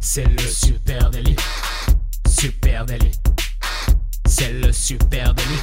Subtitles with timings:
[0.00, 1.34] C'est le super délit.
[2.28, 3.10] Super délit.
[4.26, 5.60] C'est le super délit.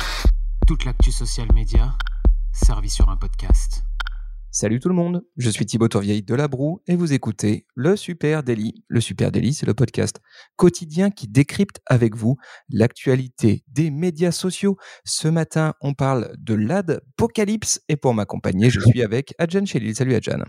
[0.67, 1.95] Toute l'actu social média
[2.51, 3.83] servie sur un podcast.
[4.53, 7.95] Salut tout le monde, je suis Thibaut Tourvieille de La Broue et vous écoutez Le
[7.95, 8.83] Super Daily.
[8.89, 10.19] Le Super Daily, c'est le podcast
[10.57, 12.35] quotidien qui décrypte avec vous
[12.69, 14.75] l'actualité des médias sociaux.
[15.05, 19.95] Ce matin, on parle de l'adpocalypse et pour m'accompagner, je suis avec Adjan Chelil.
[19.95, 20.43] Salut Adjan.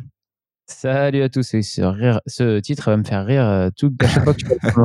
[0.66, 1.42] Salut à tous.
[1.42, 4.84] Ce, ce titre va me faire rire euh, tout à chaque fois que tu vas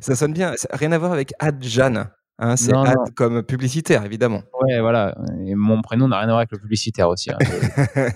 [0.00, 0.54] Ça sonne bien.
[0.70, 2.06] Rien à voir avec Adjan.
[2.44, 4.42] Hein, c'est ad comme publicitaire, évidemment.
[4.60, 5.14] Ouais, voilà.
[5.46, 7.30] Et mon prénom n'a rien à voir avec le publicitaire aussi.
[7.30, 7.38] Hein.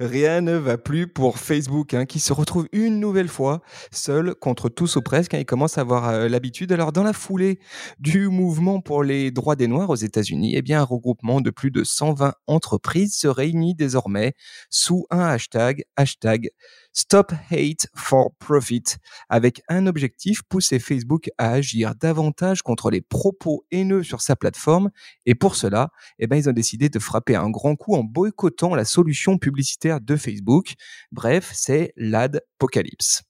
[0.00, 3.60] rien ne va plus pour Facebook, hein, qui se retrouve une nouvelle fois
[3.90, 5.32] seul contre tous ou presque.
[5.32, 6.70] il commence à avoir euh, l'habitude.
[6.70, 7.58] Alors, dans la foulée
[7.98, 11.72] du mouvement pour les droits des Noirs aux États-Unis, eh bien, un regroupement de plus
[11.72, 14.34] de 120 entreprises se réunit désormais
[14.70, 16.50] sous un hashtag, hashtag
[16.92, 18.82] Stop Hate for Profit,
[19.28, 24.90] avec un objectif, pousser Facebook à agir davantage contre les propos haineux sur sa plateforme.
[25.24, 28.74] Et pour cela, eh ben, ils ont décidé de frapper un grand coup en boycottant
[28.74, 30.74] la solution publicitaire de Facebook.
[31.12, 33.22] Bref, c'est l'adpocalypse.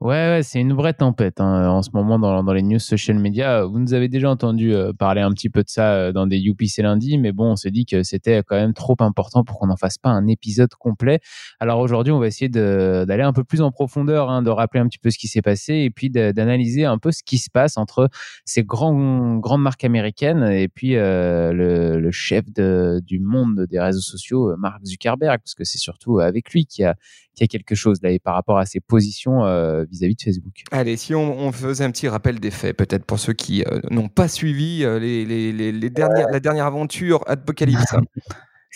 [0.00, 3.64] Ouais, c'est une vraie tempête hein, en ce moment dans, les news social media.
[3.64, 6.42] Vous nous avez déjà entendu euh, parler un petit peu de ça euh, dans des
[6.66, 9.68] c'est lundi, mais bon, on s'est dit que c'était quand même trop important pour qu'on
[9.68, 11.20] n'en fasse pas un épisode complet.
[11.60, 14.86] Alors aujourd'hui, on va essayer d'aller un peu plus en profondeur, hein, de rappeler un
[14.88, 17.78] petit peu ce qui s'est passé et puis d'analyser un peu ce qui se passe
[17.78, 18.10] entre
[18.44, 24.56] ces grands, grandes marques américaines et puis euh, le, chef du monde des réseaux sociaux,
[24.58, 26.94] Mark Zuckerberg, parce que c'est surtout avec lui qui a,
[27.34, 30.62] qui a quelque chose là et par rapport à ses positions euh, vis-à-vis de Facebook.
[30.70, 34.08] Allez, si on, faisait un petit rappel des faits, peut-être pour ceux qui euh, n'ont
[34.08, 37.94] pas suivi euh, les, les, les, dernières, la dernière aventure Apocalypse.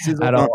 [0.20, 0.48] Alors,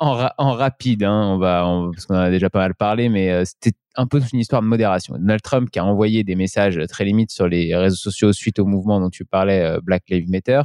[0.00, 1.62] en, rapide, hein, on va,
[1.92, 4.62] parce qu'on en a déjà pas mal parlé, mais euh, c'était un peu une histoire
[4.62, 5.14] de modération.
[5.18, 8.64] Donald Trump qui a envoyé des messages très limites sur les réseaux sociaux suite au
[8.64, 10.62] mouvement dont tu parlais, euh, Black Lives Matter,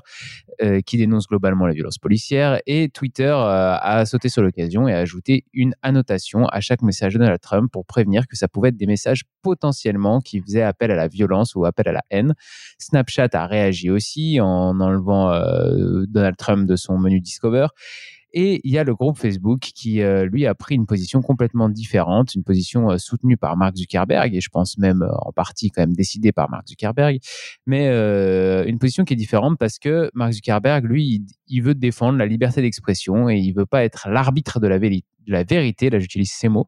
[0.62, 5.00] euh, qui dénonce globalement la violence policière, et Twitter a sauté sur l'occasion et a
[5.00, 8.78] ajouté une annotation à chaque message de Donald Trump pour prévenir que ça pouvait être
[8.78, 12.36] des messages potentiellement qui faisaient appel à la violence ou appel à la haine.
[12.78, 15.32] Snapchat a réagi aussi en enlevant
[16.08, 17.68] Donald Trump de son menu Discover.
[18.38, 21.70] Et il y a le groupe Facebook qui, euh, lui, a pris une position complètement
[21.70, 25.72] différente, une position euh, soutenue par Mark Zuckerberg, et je pense même euh, en partie
[25.72, 27.20] quand même décidée par Mark Zuckerberg,
[27.66, 27.88] mais
[28.68, 32.62] une position qui est différente parce que Mark Zuckerberg, lui, il, veut défendre la liberté
[32.62, 36.50] d'expression et il veut pas être l'arbitre de la, de la vérité, là j'utilise ces
[36.50, 36.68] mots,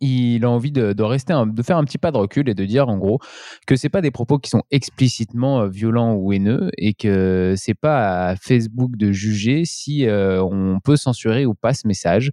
[0.00, 2.88] il a envie de, rester, de faire un petit pas de recul et de dire
[2.88, 3.18] en gros
[3.66, 7.74] que c'est pas des propos qui sont explicitement euh, violents ou haineux et que c'est
[7.74, 12.30] pas à Facebook de juger si euh, on peut censurer ou pas ce message.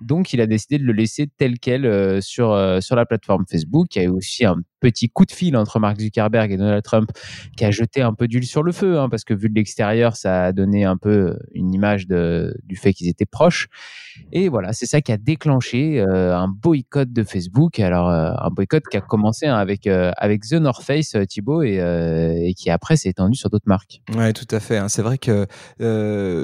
[0.00, 3.94] Donc, il a décidé de le laisser tel quel euh, sur, sur la plateforme Facebook.
[3.94, 7.10] Il y a aussi un petit coup de fil entre Mark Zuckerberg et Donald Trump
[7.56, 10.14] qui a jeté un peu d'huile sur le feu, hein, parce que vu de l'extérieur,
[10.14, 13.68] ça a donné un peu une image du fait qu'ils étaient proches.
[14.32, 17.80] Et voilà, c'est ça qui a déclenché euh, un boycott de Facebook.
[17.80, 21.62] Alors, euh, un boycott qui a commencé hein, avec, euh, avec The North Face, Thibaut,
[21.62, 24.02] et, qui après s'est étendu sur d'autres marques.
[24.14, 24.76] Ouais, tout à fait.
[24.76, 24.88] Hein.
[24.88, 25.46] C'est vrai que,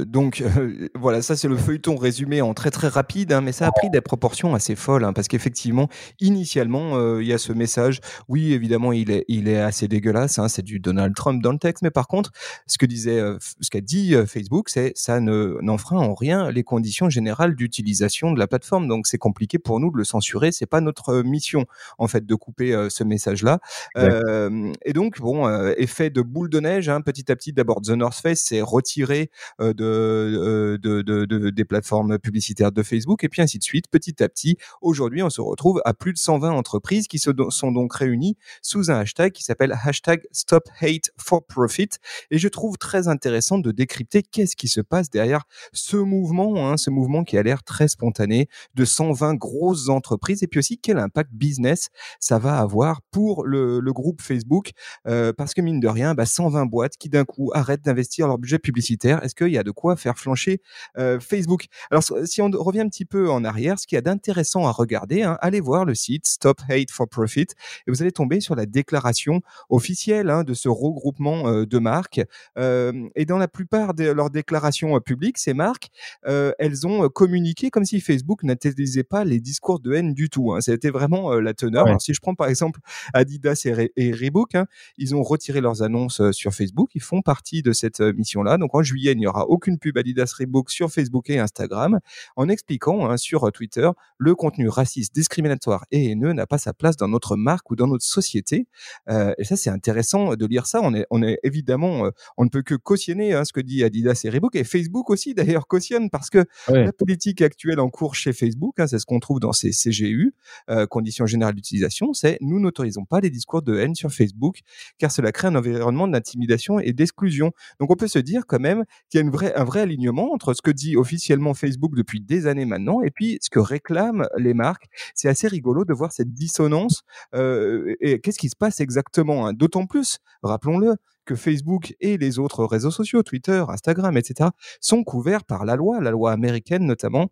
[0.04, 0.42] donc,
[0.94, 4.00] voilà, ça c'est le feuilleton résumé en très très rapide, mais ça a pris des
[4.00, 5.88] proportions assez folles, parce qu'effectivement,
[6.20, 10.38] initialement, il y a ce message oui, évidemment, il est, il est assez dégueulasse.
[10.38, 11.82] Hein, c'est du Donald Trump dans le texte.
[11.82, 12.30] Mais par contre,
[12.68, 16.48] ce que disait, euh, ce qu'a dit euh, Facebook, c'est ça ne n'enfreint en rien
[16.52, 18.86] les conditions générales d'utilisation de la plateforme.
[18.86, 20.52] Donc c'est compliqué pour nous de le censurer.
[20.52, 21.66] C'est pas notre euh, mission
[21.98, 23.58] en fait de couper ce message-là.
[23.96, 26.88] et donc bon, effet de boule de neige.
[26.88, 31.64] Hein, petit à petit, d'abord The North Face s'est retiré de, de, de, de, des
[31.64, 33.88] plateformes publicitaires de Facebook et puis ainsi de suite.
[33.90, 37.72] Petit à petit, aujourd'hui, on se retrouve à plus de 120 entreprises qui se sont
[37.72, 38.19] donc réunies
[38.62, 41.88] sous un hashtag qui s'appelle hashtag Stop Hate for Profit.
[42.30, 46.76] Et je trouve très intéressant de décrypter qu'est-ce qui se passe derrière ce mouvement, hein,
[46.76, 50.98] ce mouvement qui a l'air très spontané de 120 grosses entreprises et puis aussi quel
[50.98, 51.88] impact business
[52.18, 54.70] ça va avoir pour le, groupe Facebook
[55.08, 58.38] euh, parce que mine de rien, bah, 120 boîtes qui d'un coup arrêtent d'investir leur
[58.38, 59.22] budget publicitaire.
[59.24, 60.62] Est-ce qu'il y a de quoi faire flancher
[60.96, 61.66] euh, Facebook?
[61.90, 64.72] Alors si on revient un petit peu en arrière, ce qu'il y a d'intéressant à
[64.72, 67.48] regarder, hein, allez voir le site Stop Hate for Profit
[67.86, 72.20] et vous allez j'allais tomber sur la déclaration officielle hein, de ce regroupement de marques.
[72.56, 75.90] et dans la plupart de leurs déclarations publiques, ces marques,
[76.24, 80.52] elles ont communiqué comme si Facebook n'intellisait pas les discours de haine du tout.
[80.52, 80.60] Hein.
[80.60, 81.86] C'était vraiment la teneur.
[81.86, 82.80] Alors, si je prends par exemple
[83.14, 83.66] Adidas
[83.96, 84.66] et, Reebok, hein,
[84.96, 86.90] ils ont retiré leurs annonces sur Facebook.
[86.94, 88.58] Ils font partie de cette mission-là.
[88.58, 92.00] Donc en juillet, il n'y aura aucune pub Adidas Reebok sur Facebook et Instagram,
[92.36, 97.08] en expliquant sur Twitter le contenu raciste, discriminatoire et haineux n'a pas sa place dans
[97.08, 98.66] notre marque ou dans notre société.
[99.08, 100.80] et ça, c'est intéressant de lire ça.
[100.82, 104.22] On est, on est évidemment, on ne peut que cautionner hein, ce que dit Adidas
[104.24, 108.32] et Reebok et Facebook aussi d'ailleurs cautionne parce que la politique actuelle en cours chez
[108.32, 110.34] Facebook, hein, c'est ce qu'on trouve dans ces CGU,
[110.68, 114.60] euh, conditions générales d'utilisation, c'est nous n'autorisons pas les discours de haine sur Facebook
[114.98, 117.52] car cela crée un environnement d'intimidation et d'exclusion.
[117.78, 120.32] Donc on peut se dire quand même qu'il y a une vraie, un vrai alignement
[120.32, 124.26] entre ce que dit officiellement Facebook depuis des années maintenant et puis ce que réclament
[124.36, 124.86] les marques.
[125.14, 127.02] C'est assez rigolo de voir cette dissonance.
[127.34, 129.52] Euh, et qu'est-ce qui se passe exactement hein?
[129.52, 134.50] D'autant plus, rappelons-le, que Facebook et les autres réseaux sociaux, Twitter, Instagram, etc.,
[134.80, 137.30] sont couverts par la loi, la loi américaine notamment,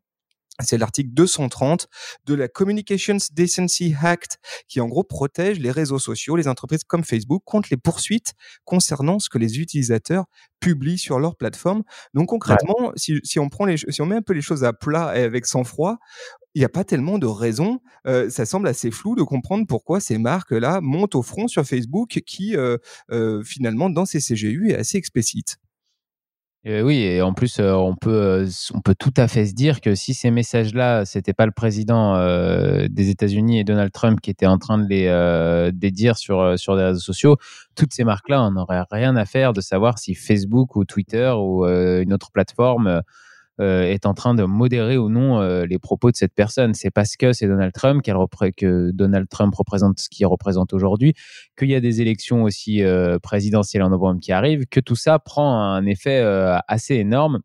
[0.60, 1.88] c'est l'article 230
[2.26, 7.04] de la Communications Decency Act qui en gros protège les réseaux sociaux, les entreprises comme
[7.04, 8.32] Facebook contre les poursuites
[8.64, 10.24] concernant ce que les utilisateurs
[10.60, 11.82] publient sur leur plateforme.
[12.14, 14.72] Donc concrètement, si, si, on prend les, si on met un peu les choses à
[14.72, 15.98] plat et avec sang-froid,
[16.54, 17.80] il n'y a pas tellement de raisons.
[18.06, 22.20] Euh, ça semble assez flou de comprendre pourquoi ces marques-là montent au front sur Facebook
[22.26, 22.78] qui, euh,
[23.12, 25.58] euh, finalement, dans ces CGU, est assez explicite.
[26.64, 30.12] Oui, et en plus, on, peut, on peut tout à fait se dire que si
[30.12, 32.14] ces messages-là, c'était pas le président
[32.88, 36.84] des États-Unis et Donald Trump qui était en train de les, dire sur, sur les
[36.84, 37.36] réseaux sociaux,
[37.74, 41.64] toutes ces marques-là, on n'aurait rien à faire de savoir si Facebook ou Twitter ou
[41.64, 43.02] une autre plateforme
[43.60, 46.74] euh, est en train de modérer ou non euh, les propos de cette personne.
[46.74, 51.14] C'est parce que c'est Donald Trump que Donald Trump représente ce qu'il représente aujourd'hui,
[51.58, 55.18] qu'il y a des élections aussi euh, présidentielles en novembre qui arrivent, que tout ça
[55.18, 56.20] prend un effet
[56.68, 57.40] assez énorme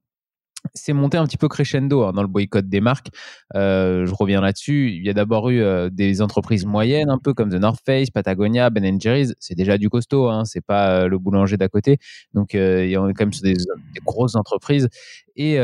[0.74, 3.10] c'est monté un petit peu crescendo hein, dans le boycott des marques.
[3.56, 4.92] Euh, je reviens là-dessus.
[4.92, 8.10] Il y a d'abord eu euh, des entreprises moyennes, un peu comme The North Face,
[8.10, 9.33] Patagonia, Ben Jerry's.
[9.39, 11.98] C'est déjà du costaud, hein, c'est pas euh, le boulanger d'à côté.
[12.33, 14.89] Donc, en a quand même sur des, des grosses entreprises.
[15.36, 15.56] Et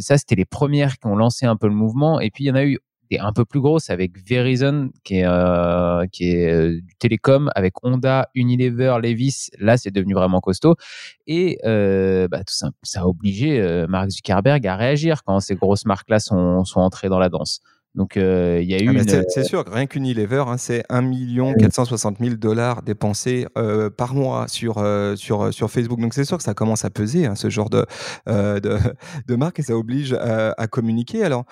[0.00, 2.20] ça, c'était les premières qui ont lancé un peu le mouvement.
[2.20, 2.78] Et puis, il y en a eu
[3.18, 7.74] un peu plus grosse avec Verizon qui est euh, qui est euh, du télécom avec
[7.82, 9.48] Honda, Unilever, Levis.
[9.58, 10.76] Là, c'est devenu vraiment costaud
[11.26, 15.84] et euh, bah, tout ça, ça a obligé Mark Zuckerberg à réagir quand ces grosses
[15.86, 17.60] marques-là sont sont entrées dans la danse.
[17.96, 18.96] Donc, euh, il y a eu.
[18.96, 21.10] Ah, c'est sûr, rien qu'Unilever, hein, c'est 1
[21.58, 25.98] 460 000 dollars dépensés euh, par mois sur, euh, sur, sur Facebook.
[25.98, 27.84] Donc, c'est sûr que ça commence à peser, hein, ce genre de,
[28.28, 28.78] de,
[29.26, 31.24] de, marque, et ça oblige à, à communiquer.
[31.24, 31.46] Alors,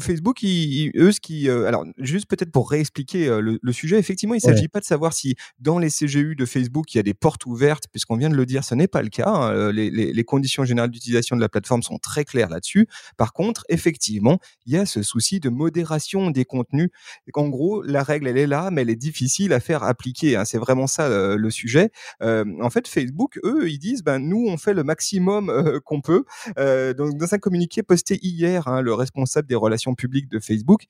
[0.00, 1.50] Facebook, eux, ce qui.
[1.50, 5.12] alors, juste peut-être pour réexpliquer le, le, sujet, effectivement, il ne s'agit pas de savoir
[5.12, 8.36] si dans les CGU de Facebook, il y a des portes ouvertes, puisqu'on vient de
[8.36, 9.28] le dire, ce n'est pas le cas.
[9.28, 9.72] Hein.
[9.72, 12.86] Les, les, les conditions générales d'utilisation de la plateforme sont très claires là-dessus.
[13.16, 16.90] Par contre, effectivement, il y a ce souci de modération des contenus.
[17.34, 20.36] En gros, la règle, elle est là, mais elle est difficile à faire appliquer.
[20.36, 20.44] Hein.
[20.44, 21.90] C'est vraiment ça le sujet.
[22.20, 26.24] En fait, Facebook, eux, ils disent, ben nous, on fait le maximum euh, qu'on peut.
[26.56, 30.84] donc, dans un communiqué posté hier, hein, le responsable des relations publiques de Facebook,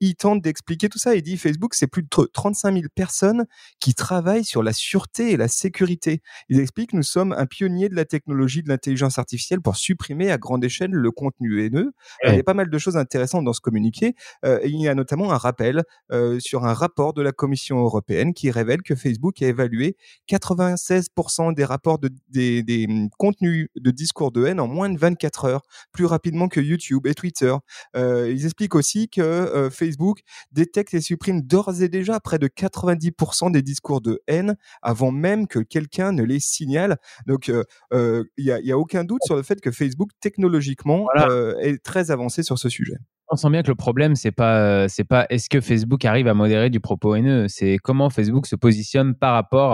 [0.00, 1.14] il tente d'expliquer tout ça.
[1.14, 3.46] Il dit Facebook, c'est plus de 35 000 personnes
[3.80, 6.22] qui travaillent sur la sûreté et la sécurité.
[6.48, 10.38] Il explique, nous sommes un pionnier de la technologie de l'intelligence artificielle pour supprimer à
[10.38, 11.92] grande échelle le contenu haineux.
[12.24, 14.14] Il y a pas mal de choses intéressantes dans ce communiqué.
[14.44, 18.34] Euh, il y a notamment un rappel euh, sur un rapport de la Commission européenne
[18.34, 19.96] qui révèle que Facebook a évalué
[20.30, 24.98] 96% des rapports de, des, des hum, contenus de discours de haine en moins de
[24.98, 25.62] 24 heures,
[25.92, 27.54] plus rapidement que YouTube et Twitter.
[27.96, 30.20] Euh, ils expliquent aussi que euh, Facebook Facebook
[30.52, 35.46] détecte et supprime d'ores et déjà près de 90% des discours de haine avant même
[35.46, 36.98] que quelqu'un ne les signale.
[37.26, 41.56] Donc, euh, euh, il n'y a, aucun doute sur le fait que Facebook, technologiquement, euh,
[41.58, 42.96] est très avancé sur ce sujet.
[43.30, 46.34] On sent bien que le problème, c'est pas, c'est pas est-ce que Facebook arrive à
[46.34, 49.72] modérer du propos haineux, c'est comment Facebook se positionne par rapport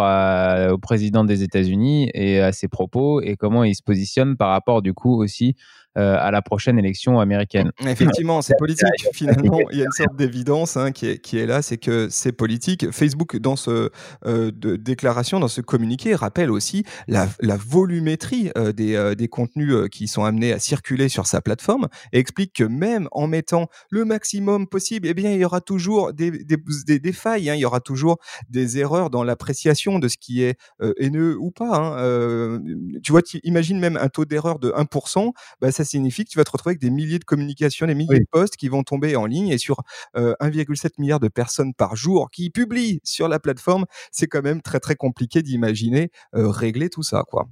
[0.72, 4.82] au président des États-Unis et à ses propos, et comment il se positionne par rapport
[4.82, 5.54] du coup aussi
[5.96, 7.70] euh, à la prochaine élection américaine.
[7.86, 8.88] Effectivement, c'est politique.
[9.14, 12.08] Finalement, il y a une sorte d'évidence hein, qui, est, qui est là, c'est que
[12.10, 12.90] c'est politique.
[12.90, 13.90] Facebook, dans ce
[14.26, 19.88] euh, de déclaration, dans ce communiqué, rappelle aussi la, la volumétrie euh, des, des, contenus
[19.88, 24.04] qui sont amenés à circuler sur sa plateforme et explique que même en mettant le
[24.04, 27.64] maximum possible, eh bien, il y aura toujours des, des, des, failles, hein, il y
[27.64, 28.18] aura toujours
[28.50, 30.58] des erreurs dans l'appréciation de ce qui est
[30.98, 31.76] haineux ou pas.
[31.76, 32.60] Hein.
[33.04, 36.30] tu vois, tu imagines même un taux d'erreur de 1%, bah, ça ça signifie que
[36.30, 38.82] tu vas te retrouver avec des milliers de communications, des milliers de posts qui vont
[38.82, 39.82] tomber en ligne et sur
[40.14, 44.80] 1,7 milliard de personnes par jour qui publient sur la plateforme, c'est quand même très
[44.80, 47.48] très compliqué d'imaginer régler tout ça, quoi.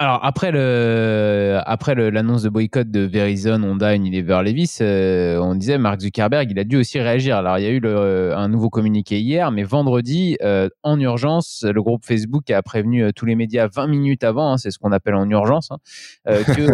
[0.00, 5.76] Alors après le après l'annonce de boycott de Verizon, Honda, Unilever, Levis, euh, on disait
[5.76, 7.36] Mark Zuckerberg, il a dû aussi réagir.
[7.36, 11.64] Alors il y a eu le, un nouveau communiqué hier, mais vendredi, euh, en urgence,
[11.68, 14.78] le groupe Facebook a prévenu euh, tous les médias 20 minutes avant, hein, c'est ce
[14.78, 15.78] qu'on appelle en urgence, hein,
[16.26, 16.68] que,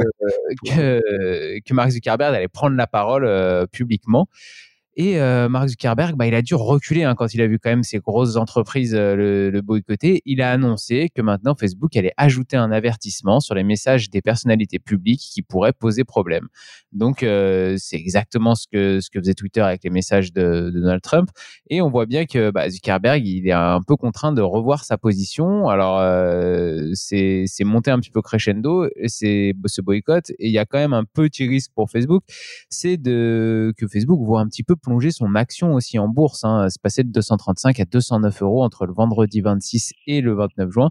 [0.66, 3.26] que, que Mark Zuckerberg allait prendre la parole
[3.73, 4.28] publiquement.
[4.96, 7.70] Et euh, Mark Zuckerberg, bah, il a dû reculer hein, quand il a vu quand
[7.70, 10.22] même ces grosses entreprises euh, le, le, boycotter.
[10.24, 14.78] Il a annoncé que maintenant Facebook allait ajouter un avertissement sur les messages des personnalités
[14.78, 16.48] publiques qui pourraient poser problème.
[16.92, 20.80] Donc euh, c'est exactement ce que ce que faisait Twitter avec les messages de, de
[20.80, 21.28] Donald Trump.
[21.68, 24.96] Et on voit bien que bah, Zuckerberg, il est un peu contraint de revoir sa
[24.96, 25.68] position.
[25.68, 30.30] Alors euh, c'est monté un petit peu crescendo, c'est ce boycott.
[30.38, 32.22] Et il y a quand même un petit risque pour Facebook,
[32.68, 36.45] c'est de que Facebook voit un petit peu plonger son action aussi en bourse.
[36.45, 36.69] Hein.
[36.69, 40.91] C'est passé de 235 à 209 euros entre le vendredi 26 et le 29 juin.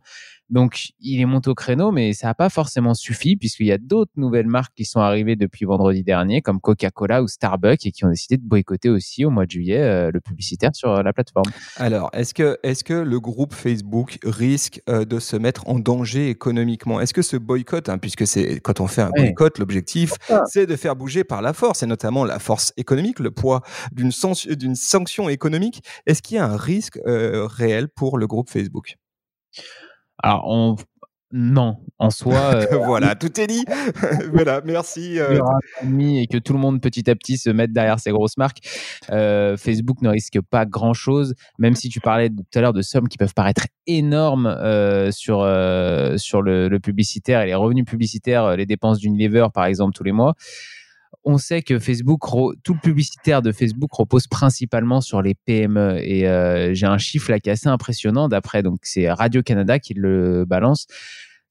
[0.49, 3.77] Donc, il est monté au créneau, mais ça n'a pas forcément suffi puisqu'il y a
[3.77, 8.05] d'autres nouvelles marques qui sont arrivées depuis vendredi dernier, comme Coca-Cola ou Starbucks, et qui
[8.05, 11.51] ont décidé de boycotter aussi au mois de juillet euh, le publicitaire sur la plateforme.
[11.77, 16.29] Alors, est-ce que, est que le groupe Facebook risque euh, de se mettre en danger
[16.29, 16.99] économiquement?
[16.99, 20.13] Est-ce que ce boycott, hein, puisque c'est quand on fait un boycott, l'objectif,
[20.45, 24.11] c'est de faire bouger par la force, et notamment la force économique, le poids d'une
[24.11, 28.97] sanction économique, est-ce qu'il y a un risque euh, réel pour le groupe Facebook?
[30.23, 30.75] Alors, on,
[31.35, 32.33] non, en soi.
[32.53, 33.65] Euh, voilà, tout est dit.
[34.33, 35.19] voilà, merci.
[35.19, 35.41] Euh...
[35.99, 38.59] Et que tout le monde petit à petit se mette derrière ces grosses marques.
[39.09, 42.83] Euh, Facebook ne risque pas grand chose, même si tu parlais tout à l'heure de
[42.83, 44.47] sommes qui peuvent paraître énormes
[45.11, 45.39] sur,
[46.17, 50.11] sur le, le, publicitaire et les revenus publicitaires, les dépenses d'Unilever par exemple tous les
[50.11, 50.35] mois
[51.25, 52.21] on sait que Facebook,
[52.63, 55.99] tout le publicitaire de Facebook repose principalement sur les PME.
[56.01, 58.27] Et euh, j'ai un chiffre là qui est assez impressionnant.
[58.27, 60.87] D'après, donc c'est Radio Canada qui le balance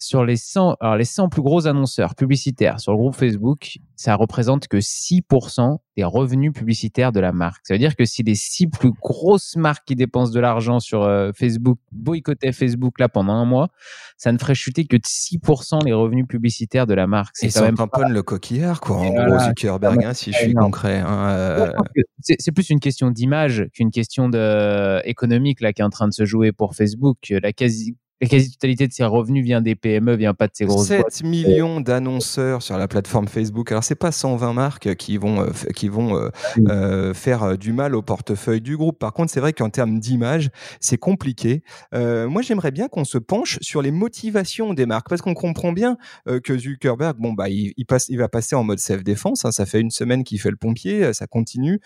[0.02, 4.14] sur les 100, alors les 100 plus gros annonceurs publicitaires sur le groupe Facebook, ça
[4.16, 7.66] représente que 6% des revenus publicitaires de la marque.
[7.66, 11.02] Ça veut dire que si les 6 plus grosses marques qui dépensent de l'argent sur
[11.02, 13.68] euh, Facebook boycottaient Facebook là pendant un mois,
[14.16, 17.36] ça ne ferait chuter que de 6% les revenus publicitaires de la marque.
[17.36, 18.08] C'est quand même pas...
[18.08, 20.98] le coquillard, quoi, en gros, Zuckerberg, hein, si je suis concret.
[20.98, 21.72] Hein, euh.
[22.20, 26.12] C'est plus une question d'image qu'une question de, économique là, qui est en train de
[26.12, 27.18] se jouer pour Facebook.
[27.30, 30.86] La quasi la quasi-totalité de ses revenus vient des PME, vient pas de ces grosses
[30.86, 33.72] 7 millions d'annonceurs sur la plateforme Facebook.
[33.72, 36.28] Alors c'est pas 120 marques qui vont euh, qui vont euh,
[36.68, 39.00] euh, faire du mal au portefeuille du groupe.
[39.00, 41.64] Par contre, c'est vrai qu'en termes d'image, c'est compliqué.
[41.92, 45.96] moi, j'aimerais bien qu'on se penche sur les motivations des marques parce qu'on comprend bien
[46.44, 49.44] que Zuckerberg, bon bah il, passe, il va passer en mode self défense.
[49.44, 49.50] Hein.
[49.50, 51.80] ça fait une semaine qu'il fait le pompier, ça continue.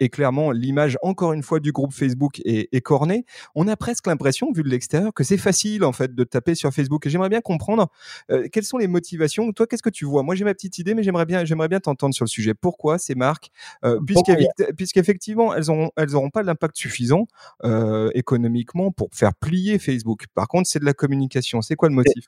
[0.00, 3.24] et clairement, l'image encore une fois du groupe Facebook est, est cornée.
[3.54, 6.72] On a presque l'impression, vu de l'extérieur, que c'est facile en fait de taper sur
[6.72, 7.06] Facebook.
[7.06, 7.88] Et j'aimerais bien comprendre
[8.30, 9.52] euh, quelles sont les motivations.
[9.52, 10.22] Toi, qu'est-ce que tu vois?
[10.22, 12.54] Moi, j'ai ma petite idée, mais j'aimerais bien, j'aimerais bien t'entendre sur le sujet.
[12.54, 13.50] Pourquoi ces marques,
[13.84, 14.00] euh,
[14.76, 17.26] puisqu'effectivement, elles n'auront elles auront pas l'impact suffisant
[17.64, 20.26] euh, économiquement pour faire plier Facebook?
[20.34, 21.62] Par contre, c'est de la communication.
[21.62, 22.26] C'est quoi le motif?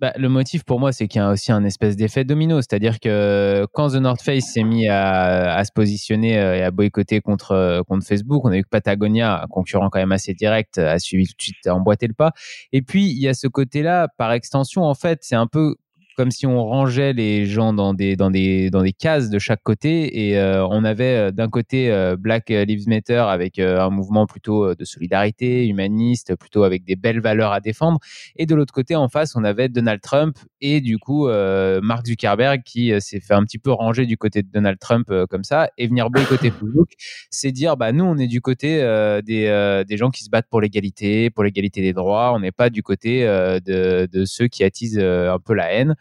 [0.00, 2.62] Bah, le motif pour moi, c'est qu'il y a aussi un espèce d'effet domino.
[2.62, 7.20] C'est-à-dire que quand The North Face s'est mis à, se positionner euh, et à boycotter
[7.20, 10.78] contre, euh, contre Facebook, on a vu que Patagonia, un concurrent quand même assez direct,
[10.78, 12.32] a suivi tout de suite, a emboîté le pas.
[12.72, 15.76] Et puis, il y a ce côté-là, par extension, en fait, c'est un peu
[16.20, 19.62] comme si on rangeait les gens dans des, dans des, dans des cases de chaque
[19.62, 24.26] côté et euh, on avait euh, d'un côté euh, Black Lives Matter avec un mouvement
[24.26, 28.00] plutôt de solidarité, humaniste, plutôt avec des belles valeurs à défendre
[28.36, 32.64] et de l'autre côté en face on avait Donald Trump et du coup Mark Zuckerberg
[32.64, 35.86] qui s'est fait un petit peu ranger du côté de Donald Trump comme ça et
[35.86, 36.90] venir boycotter Facebook,
[37.30, 38.76] c'est dire bah nous on est du côté
[39.24, 42.68] des, des gens qui se battent pour l'égalité, pour l'égalité des droits, on n'est pas
[42.68, 45.96] du côté de, de ceux qui attisent un peu la haine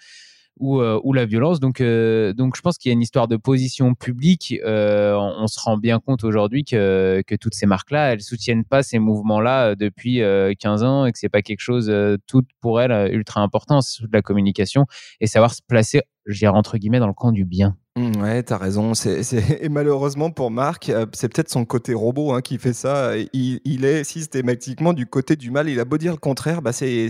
[0.59, 1.59] ou, euh, ou la violence.
[1.59, 4.55] Donc, euh, donc je pense qu'il y a une histoire de position publique.
[4.63, 8.83] Euh, on, se rend bien compte aujourd'hui que, que toutes ces marques-là, elles soutiennent pas
[8.83, 10.21] ces mouvements-là depuis
[10.59, 11.91] 15 ans et que c'est pas quelque chose
[12.27, 13.81] tout pour elles ultra important.
[13.81, 14.85] C'est de la communication
[15.21, 17.75] et savoir se placer, je dirais entre guillemets, dans le camp du bien.
[17.99, 18.93] Mmh, ouais, t'as raison.
[18.93, 19.21] C'est.
[19.61, 23.11] Et malheureusement pour Marc, euh, c'est peut-être son côté robot hein, qui fait ça.
[23.33, 25.67] Il, est systématiquement du côté du mal.
[25.67, 27.09] Il a beau dire le contraire, bah c'est,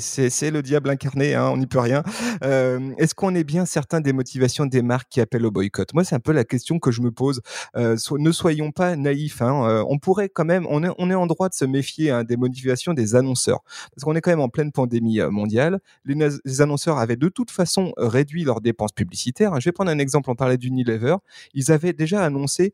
[0.51, 2.01] le diable incarné, hein, on n'y peut rien.
[2.43, 5.93] Euh, est-ce qu'on est bien certain des motivations des marques qui appellent au boycott?
[5.93, 7.41] Moi, c'est un peu la question que je me pose.
[7.75, 9.43] Euh, ne soyons pas naïfs.
[9.43, 9.85] Hein.
[9.87, 13.61] On pourrait quand même, on est, en droit de se méfier des motivations des annonceurs.
[13.93, 15.79] Parce qu'on est quand même en pleine pandémie mondiale.
[16.05, 16.15] Les,
[16.45, 19.59] les, annonceurs avaient de toute façon réduit leurs dépenses publicitaires.
[19.59, 20.31] Je vais prendre un exemple.
[20.31, 21.17] On parlait d'une Unilever,
[21.53, 22.73] ils avaient déjà annoncé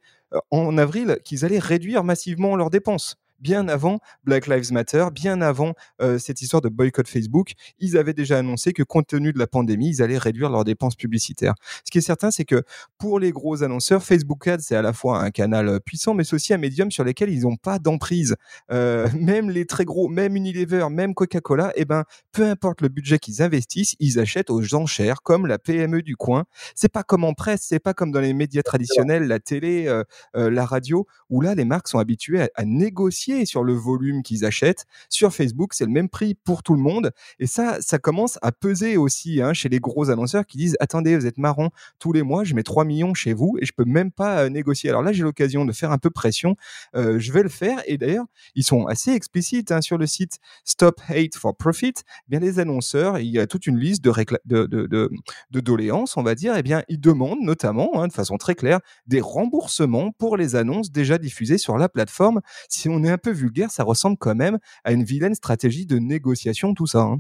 [0.52, 5.74] en avril qu'ils allaient réduire massivement leurs dépenses bien avant Black Lives Matter, bien avant
[6.02, 9.48] euh, cette histoire de boycott Facebook, ils avaient déjà annoncé que compte tenu de la
[9.48, 11.54] pandémie, ils allaient réduire leurs dépenses publicitaires.
[11.84, 12.64] Ce qui est certain, c'est que
[12.98, 16.24] pour les gros annonceurs, Facebook Ads, c'est à la fois un canal euh, puissant, mais
[16.24, 18.36] c'est aussi un médium sur lequel ils n'ont pas d'emprise.
[18.72, 23.20] Euh, même les très gros, même Unilever, même Coca-Cola, eh ben, peu importe le budget
[23.20, 26.46] qu'ils investissent, ils achètent aux enchères, comme la PME du coin.
[26.76, 30.04] C'est pas comme en presse, c'est pas comme dans les médias traditionnels, la télé, euh,
[30.34, 34.46] la radio, où là, les marques sont habituées à, à négocier sur le volume qu'ils
[34.46, 34.86] achètent.
[35.10, 37.12] Sur Facebook, c'est le même prix pour tout le monde.
[37.40, 41.18] Et ça, ça commence à peser aussi hein, chez les gros annonceurs qui disent attendez,
[41.18, 43.86] vous êtes marrant, tous les mois, je mets 3 millions chez vous et je peux
[43.86, 44.90] même pas euh, négocier.
[44.90, 46.56] Alors là, j'ai l'occasion de faire un peu pression.
[46.96, 47.82] Euh, je vais le faire.
[47.88, 51.94] Et d'ailleurs, ils sont assez explicites hein, sur le site Stop Hate for Profit.
[51.98, 54.12] Eh bien, les annonceurs, il y a toute une liste de,
[54.46, 55.10] de, de,
[55.52, 56.56] de, doléances, on va dire.
[56.58, 60.92] Eh bien, ils demandent notamment, hein, de façon très claire, des remboursements pour les annonces
[60.92, 62.42] déjà diffusées sur la plateforme.
[62.70, 65.98] Si on est un peu vulgaire, ça ressemble quand même à une vilaine stratégie de
[66.00, 67.02] négociation, tout ça.
[67.02, 67.20] Hein.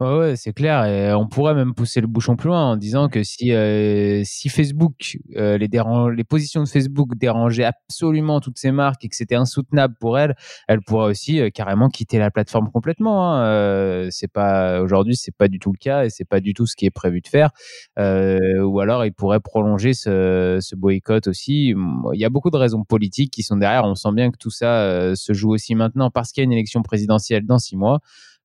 [0.00, 1.16] Ouais, c'est clair.
[1.18, 5.18] On pourrait même pousser le bouchon plus loin en disant que si, euh, si Facebook,
[5.36, 9.94] euh, les, les positions de Facebook dérangeaient absolument toutes ces marques et que c'était insoutenable
[10.00, 10.34] pour elles,
[10.68, 13.34] elles pourraient aussi euh, carrément quitter la plateforme complètement.
[13.34, 14.08] Hein.
[14.10, 16.74] C'est pas aujourd'hui, c'est pas du tout le cas et c'est pas du tout ce
[16.74, 17.50] qui est prévu de faire.
[17.98, 21.74] Ou alors, ils pourraient prolonger ce, boycott aussi.
[22.14, 23.84] Il y a beaucoup de raisons politiques qui sont derrière.
[23.84, 26.52] On sent bien que tout ça se joue aussi maintenant parce qu'il y a une
[26.52, 28.00] élection présidentielle dans six mois.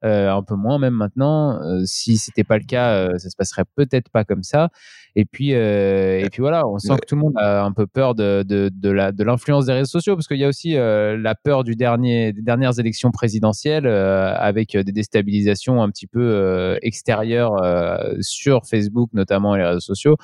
[0.06, 1.60] Euh, un peu moins même maintenant.
[1.64, 4.70] Euh, si c'était pas le cas, euh, ça se passerait peut-être pas comme ça.
[5.16, 8.16] Et puis, et puis voilà, on sent que tout le monde a un peu peur
[8.16, 11.78] de, de, de l'influence des réseaux sociaux parce qu'il y a aussi la peur du
[11.78, 17.56] dernier, des dernières élections présidentielles avec des déstabilisations un petit peu extérieures
[18.20, 20.18] sur Facebook notamment et les réseaux sociaux.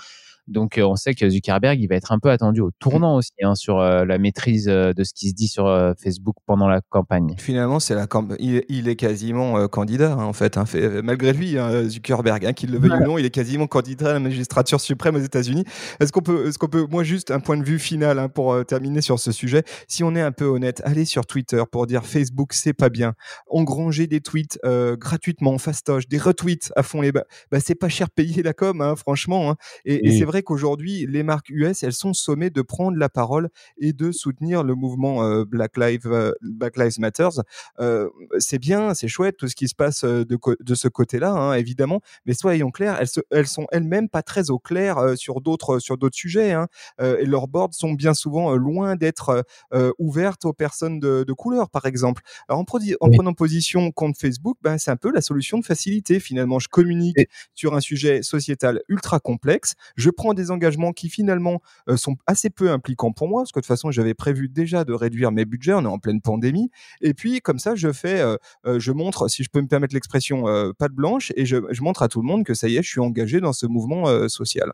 [0.47, 3.31] Donc, euh, on sait que Zuckerberg, il va être un peu attendu au tournant aussi
[3.43, 5.65] hein, sur euh, la maîtrise euh, de ce qui se dit sur
[6.01, 7.35] Facebook pendant la campagne.
[7.37, 8.07] Finalement, c'est la
[8.39, 11.57] il, il, est quasiment candidat hein, en fait, hein, fait, malgré lui,
[11.87, 15.19] Zuckerberg, qu'il le veuille ou non, il est quasiment candidat à la magistrature suprême aux
[15.19, 15.63] États-Unis.
[15.99, 19.01] Est-ce qu'on peut, est-ce qu'on peut, moi juste un point de vue final pour terminer
[19.01, 22.53] sur ce sujet, si on est un peu honnête, allez sur Twitter pour dire Facebook
[22.53, 23.13] c'est pas bien,
[23.49, 28.09] engranger des tweets gratuitement, fastoche, des retweets à fond les bas, bah, c'est pas cher
[28.09, 29.55] payé la com, franchement,
[29.85, 33.49] et, et c'est vrai qu'aujourd'hui, les marques US, elles sont sommées de prendre la parole
[33.77, 37.27] et de soutenir le mouvement euh, Black, Lives, euh, Black Lives Matter.
[37.79, 38.09] Euh,
[38.39, 42.01] c'est bien, c'est chouette tout ce qui se passe de, de ce côté-là, hein, évidemment,
[42.25, 45.97] mais soyons clairs, elles, se, elles sont elles-mêmes pas très au clair sur d'autres sur
[45.97, 46.67] d'autres sujets, hein,
[46.99, 49.43] et leurs boards sont bien souvent loin d'être
[49.99, 52.21] ouvertes aux personnes de, de, couleur, par exemple.
[52.47, 52.65] Alors en,
[53.01, 56.59] en prenant position contre Facebook, ben, c'est un peu la solution de facilité finalement.
[56.59, 57.17] Je communique
[57.53, 62.51] sur un sujet sociétal ultra complexe, je prends des engagements qui finalement euh, sont assez
[62.51, 65.45] peu impliquants pour moi, parce que de toute façon, j'avais prévu déjà de réduire mes
[65.45, 66.69] budgets, on est en pleine pandémie.
[67.01, 68.35] Et puis, comme ça, je fais, euh,
[68.67, 70.43] euh, je montre, si je peux me permettre l'expression,
[70.77, 72.89] pas de blanche, et je, montre à tout le monde que ça y est, je
[72.89, 74.71] suis engagé dans ce mouvement social.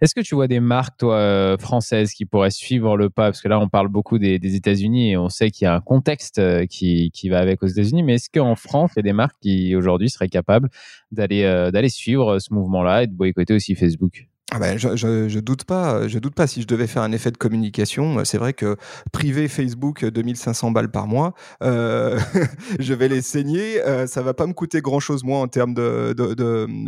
[0.00, 3.30] Est-ce que tu vois des marques, toi, françaises qui pourraient suivre le pas?
[3.30, 5.74] Parce que là, on parle beaucoup des, des États-Unis et on sait qu'il y a
[5.74, 8.02] un contexte qui, qui va avec aux États-Unis.
[8.02, 10.68] Mais est-ce qu'en France, il y a des marques qui aujourd'hui seraient capables
[11.10, 14.26] d'aller d'aller suivre ce mouvement-là et de boycotter aussi Facebook?
[14.52, 17.32] Ah ben, je, je, doute pas, je doute pas si je devais faire un effet
[17.32, 18.24] de communication.
[18.24, 18.76] C'est vrai que
[19.10, 22.16] privé Facebook 2500 balles par mois, euh,
[22.78, 23.82] je vais les saigner.
[23.82, 26.12] Euh, ça va pas me coûter grand chose moi en termes de,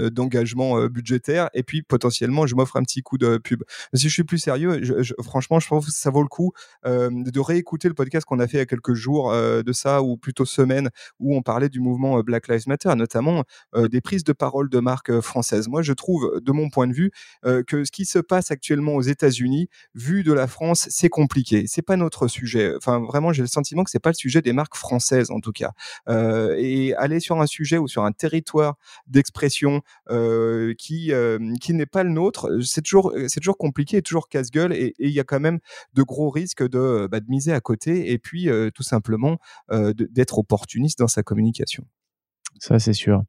[0.08, 1.50] d'engagement de, euh, budgétaire.
[1.52, 3.64] Et puis potentiellement, je m'offre un petit coup de pub.
[3.92, 4.80] si je suis plus sérieux,
[5.24, 6.52] franchement, je trouve que ça vaut le coup
[6.86, 9.72] euh, de réécouter le podcast qu'on a fait il y a quelques jours euh, de
[9.72, 13.42] ça, ou plutôt semaines, où on parlait du mouvement Black Lives Matter, notamment
[13.76, 15.66] des prises de parole de marques françaises.
[15.66, 17.10] Moi, je trouve, de mon point de vue,
[17.48, 21.64] euh, que ce qui se passe actuellement aux États-Unis, vu de la France, c'est compliqué.
[21.66, 22.74] C'est pas notre sujet.
[22.76, 25.52] Enfin, vraiment, j'ai le sentiment que c'est pas le sujet des marques françaises, en tout
[25.52, 25.72] cas.
[26.08, 31.12] Euh, et aller sur un sujet ou sur un territoire d'expression euh, qui
[31.60, 35.20] qui n'est pas le nôtre, c'est toujours c'est toujours compliqué, toujours casse-gueule, et il y
[35.20, 35.58] a quand même
[35.94, 39.38] de gros risques de, bah, de miser à côté, et puis tout simplement
[39.70, 41.84] d'être opportuniste dans sa communication.
[42.58, 43.22] Ça, c'est sûr.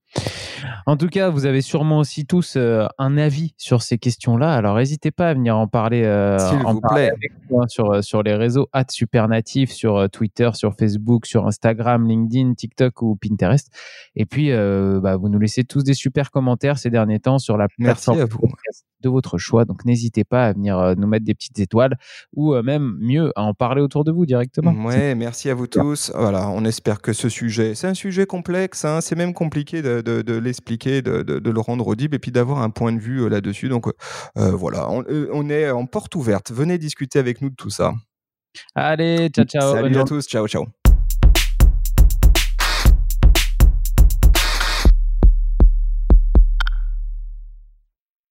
[0.86, 4.54] En tout cas, vous avez sûrement aussi tous euh, un avis sur ces questions-là.
[4.54, 7.12] Alors, n'hésitez pas à venir en parler, euh, vous plaît.
[7.12, 7.32] avec
[7.68, 13.16] sur, euh, sur les réseaux Supernatif, sur Twitter, sur Facebook, sur Instagram, LinkedIn, TikTok ou
[13.16, 13.70] Pinterest.
[14.16, 17.68] Et puis, bah, vous nous laissez tous des super commentaires ces derniers temps sur la
[17.68, 18.26] plateforme
[19.02, 19.66] de votre choix.
[19.66, 21.98] Donc, n'hésitez pas à venir nous mettre des petites étoiles
[22.34, 24.72] ou même mieux à en parler autour de vous directement.
[24.86, 26.12] Ouais, merci à vous tous.
[26.16, 30.38] Voilà, on espère que ce sujet, c'est un sujet complexe, hein, c'est même compliqué de,
[30.38, 33.70] l'expliquer, de, le rendre audible et puis d'avoir un point de vue euh, là-dessus.
[33.70, 36.52] Donc euh, voilà, euh, on, est en porte ouverte.
[36.52, 37.94] Venez discuter avec nous de tout ça.
[38.76, 39.74] Allez, ciao, ciao.
[39.74, 40.66] Salut à tous, ciao, ciao.